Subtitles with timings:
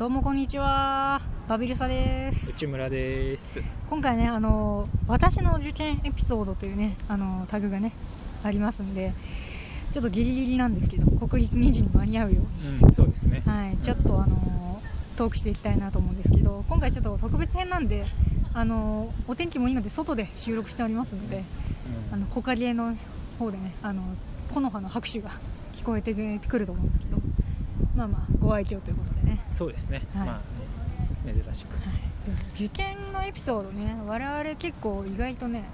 [0.00, 1.20] どうもこんにちは。
[1.46, 2.52] バビルサです。
[2.52, 3.60] 内村です。
[3.90, 7.92] 今回ねあの私の受験エピソードというねあのタグがね
[8.42, 9.12] ありますんで
[9.92, 12.40] ちょっとギリギリなんですけど国立2時に間に合うよ
[12.82, 13.42] うんそうですね。
[13.44, 14.80] うにはいちょっとあの
[15.18, 18.06] トークしていきたいなと思うんですけど今回ちょっと特別編なんで
[18.54, 21.44] あのお天気もいいので外で収録しておりますので
[22.10, 22.96] あの木陰の
[23.38, 24.02] 方でねあの
[24.50, 25.28] 木の葉の拍手が
[25.74, 27.20] 聞こえてくると思うんですけど
[27.94, 29.16] まあまあご愛嬌ということで。
[29.16, 29.19] ね
[29.50, 30.26] そうですね、はい。
[30.26, 30.32] ま
[31.24, 31.76] あね珍しく。
[32.54, 35.64] 受験のエピソードね我々結構意外とね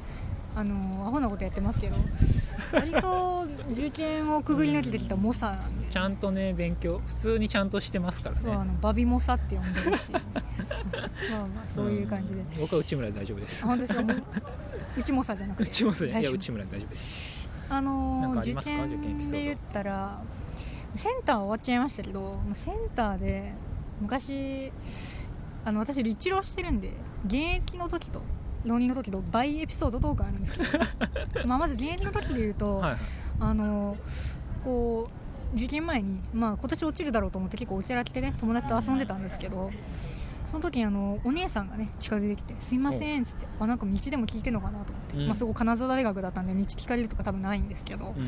[0.55, 1.97] あのアホなことやってますけど
[2.73, 5.87] 割と受験をくぐり抜けてきた猛者なんで。
[5.91, 8.41] ちゃんとね勉強普通にちゃんとしてますからね。
[8.43, 10.13] そうあのバビ猛者って呼んでるし。
[10.13, 12.47] まあまあそういう感じで、ん。
[12.59, 13.65] 僕は内村で大丈夫です。
[13.65, 14.15] あ本当ですか？
[14.97, 15.63] 内猛者じゃなくて。
[15.65, 16.25] 内村い。
[16.25, 17.47] や内村で大丈夫です。
[17.69, 20.21] あのなんかあり受験で言ったら
[20.95, 23.53] センターは終わっちゃいましたけどセンターで
[24.01, 24.73] 昔
[25.65, 26.93] あの私立浪してるんで
[27.27, 28.23] 現役の時と
[28.65, 32.99] 浪人の時と倍エピソードトークあるんですけど まあまず現役の時で言うと、はいはい。
[33.39, 33.97] あの
[34.65, 35.09] こ
[35.53, 39.71] う受験前に、まあ、今年落ちるだろうと思って結構おちゃらけてね友達と遊んでたんですけど
[40.51, 45.27] その時にあのお姉さんがね近づいてきて「すいません」っつってあなんか道でも聞いてんのかなと思って、うん。
[45.27, 48.27] まあ、そこ金沢大学だったんで道聞かれるとか多分ないんですけど、うん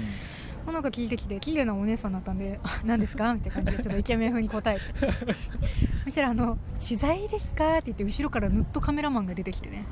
[0.68, 4.82] まあなんか聞いてきて綺麗なお姉さんだったんで「あ何ですか?」みたいな感じでちょっとイケメン風に答えて。
[6.04, 9.86] そしたらあの「取材ですか?」って言って後ろからヌットカメラマンが出てきてね。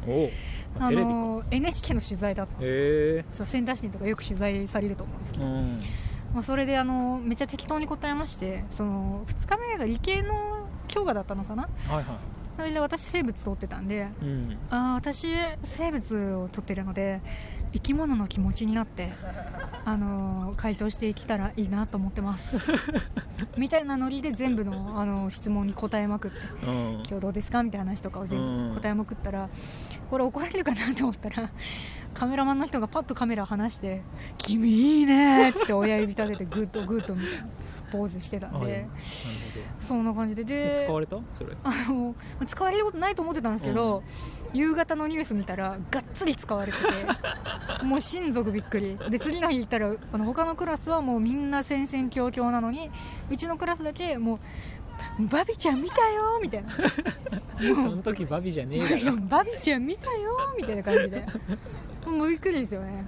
[0.79, 5.81] あの NHK の取材だったんですそうセンター試験とかよく取材されると思うんですけど、うん。
[6.35, 11.63] まあ、それであのめっちゃ適当に答えましてその2日目が理系の教科だったのかな？
[11.89, 12.05] はいは
[12.59, 14.57] それで私生物取ってたんでいうん。
[14.71, 15.29] ああ私
[15.63, 17.21] 生物を取ってるので
[17.73, 19.13] 生き物の気持ちになって
[19.85, 22.59] あの回答していけたらいいなと思ってます。
[23.57, 26.93] みたいなノリで全部のあの質問に答えまくってうん。
[26.95, 28.75] 今日どうですかみたいな話とかを全うん。
[28.75, 29.49] 部答えまくったら
[30.11, 31.51] これ怒られるかなと思ったら
[32.15, 34.03] カメラマンの人がパッとカメラ離して
[34.39, 37.35] 「君いいね」って親指立ててグッドグッドみた。
[37.35, 37.45] いな
[37.91, 38.87] ポーズしてたんで
[39.79, 40.45] そんな感じで。
[40.45, 41.19] で使われた？
[41.33, 41.57] それ。
[41.63, 42.15] あの
[42.47, 44.03] 使われることないと思ってたんですけど、
[44.53, 46.85] 夕方のニュース見たらがっつり使われてて
[47.85, 48.99] もう親族びっくり。
[49.11, 52.91] で次の日行ったらあの他のクラスはもうみんな戦々恐々なのに
[53.31, 54.41] うちのクラスだけも
[55.19, 56.71] う「バビちゃん見たよ」みたいな。
[57.59, 59.17] その時バビじゃねえだろ。
[59.17, 61.27] バビちゃん見たよみたいな感じで。
[62.07, 63.05] もうびっくりですよね、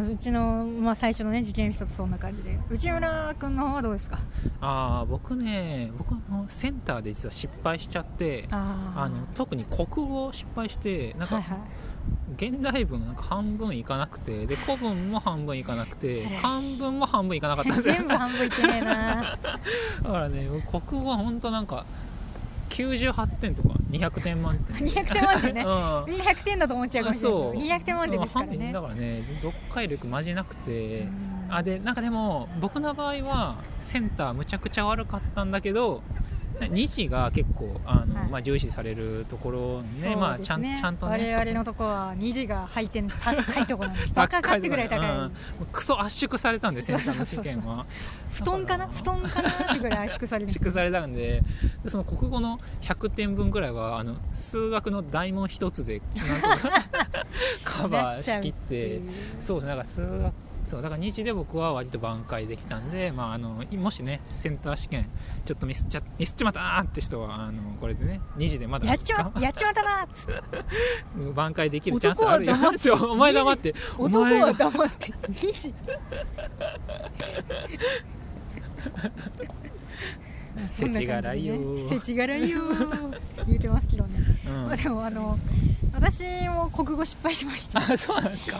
[0.00, 2.58] うちの、まあ、最初のね受験エピソードそんな感じで。
[2.70, 4.18] 内村君の方はどうですか？
[4.60, 11.58] ああ僕ね僕あのセンターで実は失敗しちゃってあの特に国語失敗してなんか、はいはい。
[12.36, 17.94] 現代文なんか半分いかなくてで古文も半分いかなくて漢文も半分いかなかったんですよ。
[17.96, 18.90] 全部半分いってねえな。
[20.02, 21.86] だからね国語は本当なんか
[22.70, 24.76] 98点とか200点満点。
[24.86, 25.62] 200点満点ね。
[25.62, 26.04] うん。
[26.08, 27.40] みんな100点だと思っちゃうかもしれない。
[27.40, 27.52] そう。
[27.52, 28.72] けど200点満点ですからね。
[28.72, 31.00] だからね読解力マジなくて。
[31.00, 31.34] うん。
[31.50, 36.02] あでなんかでも僕の場合はセンターむちゃくちゃ悪かったんだけど
[36.60, 38.28] 2時が結構あの、はい。
[38.28, 39.88] まあ、重視されるところね。
[40.02, 45.32] そうまあちゃんちゃんとね我々のとこは2時が配点高いところなんで バカかってぐらい高い、 うん。
[45.72, 47.86] クソ圧縮されたんでセンターの試験は。
[48.30, 48.88] 布団かな？
[48.88, 50.50] 布団かなってぐらい圧縮される。
[50.50, 51.42] 圧縮されたんで。
[51.82, 56.86] でその国語の100点分ぐらいはあの数学の大問一つでなんとか
[57.64, 59.00] カバーしきって。
[59.40, 59.68] そうですね。
[59.70, 65.08] だから数学そうだから日で僕は割と挽回できたんで、まあ、あのもしねセンター試験
[65.44, 70.42] ちょっとミスっちゃミスっちまったなーって人はあのこれでね2時でまだやっちまやっちまったなっつって。
[71.34, 72.54] 挽回できるチャンスあるよ。
[73.10, 73.74] お前黙って。
[73.98, 75.12] お男は黙って。
[75.30, 75.74] 2時。
[80.70, 81.56] 世知辛いよ
[81.90, 82.60] 世知辛いよ
[83.46, 84.66] 言うてますけどね、うん。
[84.66, 85.36] まあでもあの
[86.12, 87.78] 私も国語失敗しました。
[87.78, 88.58] あそうなんですか？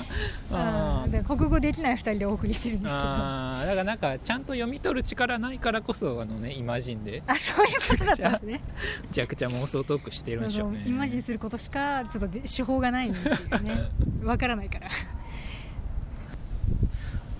[0.52, 1.10] あうん。
[1.10, 3.06] で国語できない2人でお送りしてるんですけど。
[3.06, 7.22] あだからなんかちゃんと読み取る力ないからこそあのねイマジンで。
[7.38, 8.60] そういうことだったんですね。
[9.02, 10.84] めちゃくちゃ妄想トークしてるんでしょうね。
[10.86, 13.90] イマジンすることしかちょっとで手法がないっていうね。
[14.24, 14.88] わからないから。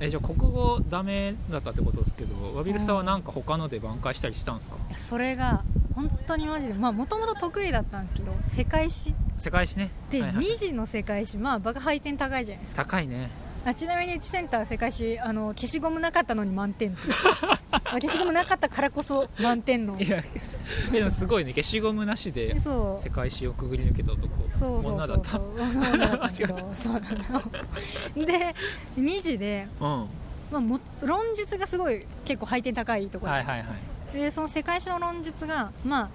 [0.00, 4.76] えじゃあ国語ダメだったってことですけどワビルさんはなんか他ので挽回したりしたんですか？
[4.90, 5.62] いやそれが
[5.94, 9.90] 本当にマジでまあもともと得意だったんですけど世界史世界史ね。
[10.10, 10.44] で、はいはい。
[10.46, 12.84] 2次の世界史まあバカ配点高いじゃないですか。
[12.84, 13.30] 高いね。
[13.66, 16.94] あちなみにセンター世界史あの消しゴムなかったのに満点。
[16.94, 19.98] 消しゴムなかったからこそ満点の。
[19.98, 20.22] いや
[20.92, 21.52] でもすごいね。
[21.52, 24.28] 消しゴムなしで世界史をくぐり抜けた男。
[24.50, 25.30] そうそう女だった。
[26.74, 27.00] そう
[28.24, 28.54] で
[28.98, 30.00] 2次で、うん。
[30.00, 30.06] は
[30.50, 33.64] まあ、も論述がすごい結構配点高いところ、いはいは
[34.14, 34.18] い。
[34.18, 36.08] でその世界史の論述がまあ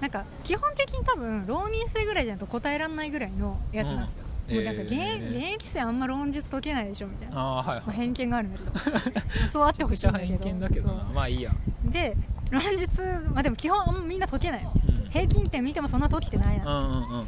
[0.00, 4.54] なんか基本的に多分浪人生ぐらいじゃないと答えられないぐらいのやつなんですよ、うん。
[4.56, 5.30] もうなんか現,、えー。
[5.30, 7.96] 現役生あんま論述解けないでしょみたいな、ああはいまあ、はい。
[7.96, 10.32] 偏見があるんだけどそうあってほしいんだけど。
[10.44, 11.52] 偏見だけどまあいいや、
[11.84, 12.16] で
[12.50, 13.02] 論述
[13.32, 14.72] まあでも基本みんな解けないの。
[14.86, 17.26] うん、平均点見てもそんな解けてないな、うんうんうん。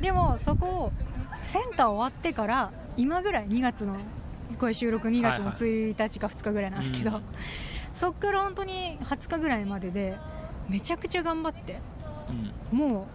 [0.00, 0.92] でもそこを
[1.44, 3.96] センター終わってから今ぐらい2月の
[4.58, 7.22] これ収録2月の1日か2日ぐらいなんですけど、うん。
[7.94, 10.16] そっから本当に20日ぐらいまでで
[10.68, 11.78] めちゃくちゃ頑張って
[12.72, 12.78] うん。
[12.78, 13.06] もう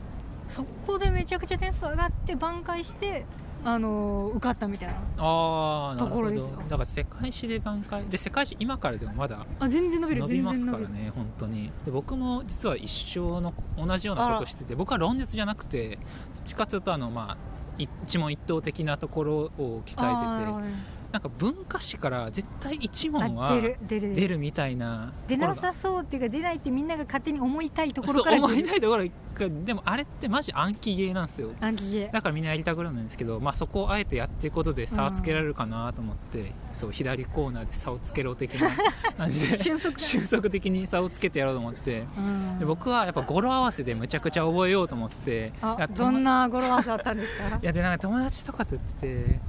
[0.47, 3.25] そこでめちゃくちゃ点数上がって挽回して
[3.63, 4.95] あの受かったみたいな。
[5.17, 6.51] あところですよ。
[6.69, 8.05] だから世界史で挽回？
[8.05, 11.71] で世界史今からでもまだあ全然伸びる伸びますからね本当に。
[11.83, 15.99] で僕も実は一生の同じようなことしてて僕は論述じゃなくてどっ
[16.43, 17.37] ちかというとあのまあ
[17.77, 20.75] 一問一答的なところを鍛えてて
[21.15, 24.13] なんか文化史から絶対一問あは出る出る。
[24.13, 28.59] 出るみたいな出なさそうっていうか出ないってみんなが勝手に思いたいところから出る。
[28.59, 31.51] いないところがでもあれってマジ暗記ゲーなんですよ。
[31.61, 38.69] 暗記ゲーだからみんなやりたくなるんですけど、まあ、そこをあえてやっていくことで差をつけられるかなと思って、そう左コーナーで差をつけろ的な
[39.17, 42.05] 感じで瞬足的に差をつけてやろうと思って。
[42.17, 42.59] うん。
[42.59, 45.53] で僕はやっぱ語呂合わせでむちゃくちゃ覚えようと思って
[45.93, 47.55] どんな語呂合わせあったんですか？
[47.63, 48.93] いやでなんか友達とかと言って
[49.35, 49.39] て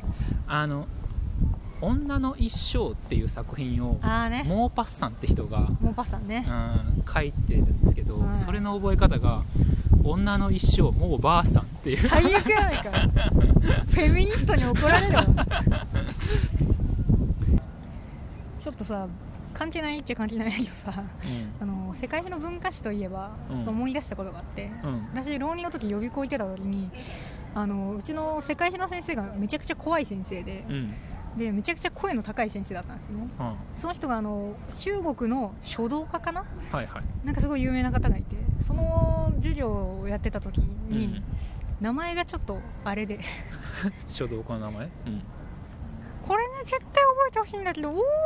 [0.47, 0.87] あの
[1.81, 3.95] 「女の一生」っていう作品を
[4.29, 4.45] ね。
[4.47, 6.47] モーパッサンって人が、モーパさんね。
[6.49, 9.43] うん、書いてるんですけど、はいそれの覚え方が
[10.05, 12.09] 「女の一生もうばあさん」っていう。
[12.09, 12.91] 最悪やないか。
[13.89, 15.27] フェミニストに怒られるわ。
[18.59, 19.07] ちょっとさ
[19.55, 20.93] 関係ないっちゃ関係ないけどさ
[21.61, 23.69] あの世界史の文化史といえば、うん。
[23.69, 25.07] 思い出したことがあってうんうん。
[25.15, 26.91] 私浪人の時予備校行ってた時に
[27.55, 30.95] あのうちの世界史の先生がめちゃくちゃ怖い先生でうん
[31.37, 33.29] でめちゃくちゃ声の高い先生だったんですよね。
[33.39, 33.55] うん。
[33.75, 36.45] その人があの中国の書道家かな？
[36.73, 41.23] はいはい、なんかすごい有名な方がいてその授業をやってた時に、うん、
[41.81, 43.21] 名前がちょっとあれで。
[44.07, 45.23] 書道家の名前、うん、
[46.23, 48.03] これね絶対覚えてほしいんだけど「おーイエー。
[48.03, 48.17] イ!」って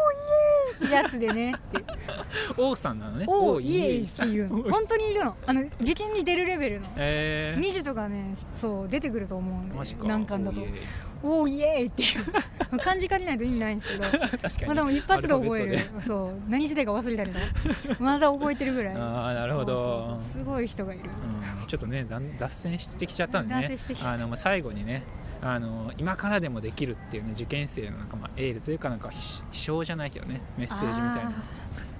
[0.91, 1.85] やつでねって。
[2.57, 4.71] 王さんなのね「おー王イエーイ!」っていうの。
[4.71, 5.37] 本当にいるの。
[5.47, 6.89] あの受験に出るレベルの。
[6.97, 10.61] えー、2時とかねそう出てくると思うんで難関だと。
[10.61, 10.77] おーイエ
[11.23, 12.79] 「おーイエーイ!」っていう。
[12.79, 14.05] 漢字書けないと意味ないんですけど。
[14.05, 14.67] ーイ確かに。
[14.67, 15.79] まあでも一発で覚える。
[16.01, 16.51] そう。
[16.51, 18.97] 何時代か忘れたけど まだ覚えてるぐらい。
[18.97, 20.19] ああなるほど。
[20.21, 21.05] すごい人がいる。
[21.61, 23.63] うん、ちょっとねだん脱線してきちゃったんでね。
[23.63, 24.13] 脱線してきちゃった。
[24.15, 25.03] あのまあ最後にね
[25.43, 31.33] あの今からでもできるっていうね受験生のなんかまあエールというかなんかひ秘笑じゃないけどねメッセージみたいなの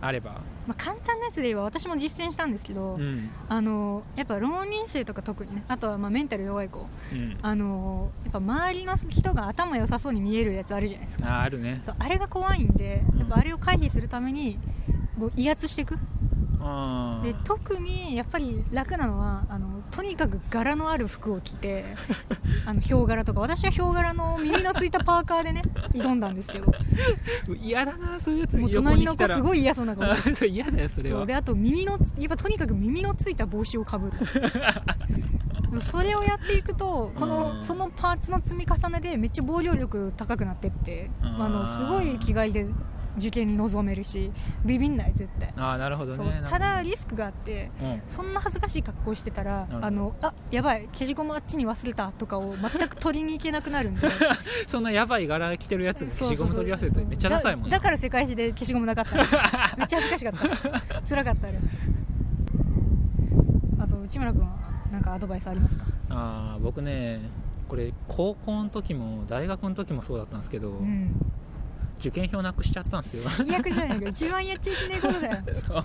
[0.03, 0.41] あれば。
[0.67, 3.31] まあ、簡単なやつで言えば私も実践したんですけど、うん。
[3.49, 6.87] あのやっぱ浪人生とか特にねあとはまあメンタル弱い子。
[7.13, 7.39] うん。
[7.43, 11.41] あのやっぱ周りの人が頭良さそうに見えるやつあるじゃないですか。
[11.41, 11.83] ああるね。
[11.99, 13.19] あれが怖いんでうん。
[13.21, 14.59] やっぱあれを回避するために
[15.17, 15.99] もう威圧していく。
[16.63, 21.85] あで特にやっぱり楽なのはあのとにかく柄のある服を着て
[22.65, 26.73] あのヒョウ柄とか私はヒョウ柄の耳のついたパーカーでね 挑んだんですけど
[27.61, 30.35] 嫌だなそういうやつもう隣の子すいごい嫌そうな顔して。
[30.35, 31.27] それ嫌だよそれは。
[31.27, 35.81] であと耳のつやっぱとにかく耳のついた帽子をかぶる。
[35.81, 37.65] それをやっていくとこのうん。
[37.65, 41.43] そのパーツの積み重ねでめっちゃ防御力高くなってってうん。
[41.43, 42.67] あのすごい気概で
[43.19, 44.31] 受験に臨めるし
[44.65, 45.53] ビビんない絶対。
[45.57, 46.43] ああなるほどね。
[46.49, 48.03] ただリスクがあってうん。
[48.07, 54.09] そんな恥ずかしい格好してたらあのあやばい消しゴムあっちに忘れたとかを全く取りに行けなくなるんで。
[54.69, 59.23] そんなやばい柄着てるやつが消しゴム取り忘れてめっちゃダサいもんなだだから世界史で消しゴムなかったの。
[59.79, 60.33] めっちゃ恥ずかしかっ
[61.01, 61.01] た。
[61.09, 61.59] 辛かったあれ。
[63.79, 64.57] あと内村君は
[64.93, 65.85] 何かアドバイスありますか？
[66.11, 67.21] あー僕ね
[67.69, 71.15] これ高校の時も大学の時もそうだったんですけど、うん
[72.01, 73.23] 受験票なくしちゃったんですよ。
[73.29, 74.09] 最悪じゃないか。
[74.09, 75.43] 一番やっちゃいけないことだよ。
[75.55, 75.85] そう。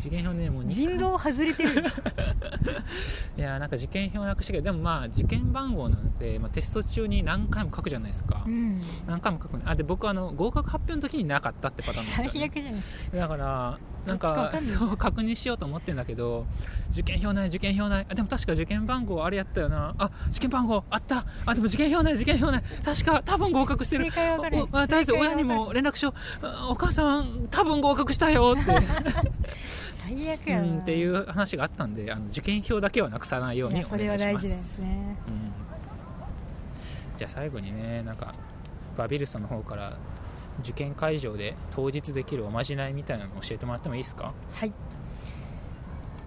[0.00, 1.84] 受験票ねもう人道外れてる。
[3.36, 8.80] いやなんか受験票なくしてでもまあ受験番号なので、まあ、テスト中に何回も書くじゃないですか、うん。
[9.06, 12.82] 何回も書くねあで僕あの合格発表の時になかったってパターンなんですよ、ね、最悪じゃない。
[13.20, 16.44] だからなんかそう確認しようと思ってんだけど
[16.90, 18.06] 受験票ない受験票ない。
[18.08, 19.94] あでも確か受験番号あれやったよな。
[19.98, 21.24] あ受験番号あった。
[21.46, 22.62] あでも受験票ない受験票ない。
[22.84, 24.06] 確か多分合格してる。
[24.06, 24.62] 正解は分かる。
[24.72, 26.46] おあとりあえず親にも連絡しよう。
[26.46, 28.56] あお母さん多分合格したよ。
[28.60, 28.72] って。
[30.08, 30.62] 最悪やな。
[30.62, 34.82] うんっていう話があったんであの受験票だけはなくさないようにお願しまはい大事ですす。
[34.82, 35.16] ね。
[35.28, 35.52] うん。
[37.16, 38.34] じゃあ最後にねなんか
[38.96, 39.96] バビルさんの方から
[40.60, 44.32] 受験会場で当日できるおまじないみたいなの教えてもらってもいいですか？
[44.52, 44.72] はい。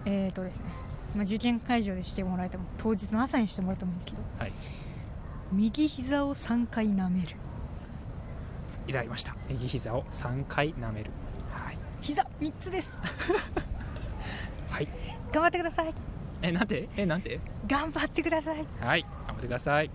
[0.04, 0.66] えーとですね、
[1.14, 4.22] まあ、受験会場でしてもらえても当日の朝にしてもらってもいいんですけど。
[4.38, 4.52] はい。
[5.52, 7.36] 右膝を3回舐める。
[8.88, 9.34] いただきました。
[9.48, 11.10] 右膝を3回舐める。
[11.52, 11.78] はい。
[12.00, 13.02] 膝3つです。
[15.32, 15.92] 頑張ってください。
[16.42, 16.88] えなんて？
[16.96, 17.40] えなんて？
[17.66, 18.64] 頑張ってください。
[18.80, 19.02] はい。
[19.02, 19.90] 頑張ってください